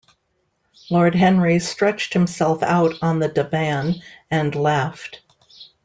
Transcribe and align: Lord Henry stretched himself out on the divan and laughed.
Lord 0.89 1.13
Henry 1.13 1.59
stretched 1.59 2.13
himself 2.15 2.63
out 2.63 2.95
on 3.03 3.19
the 3.19 3.27
divan 3.27 4.01
and 4.31 4.55
laughed. 4.55 5.21